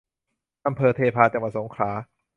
[0.65, 1.91] อำเภอเทพา จังหวัดสงขลา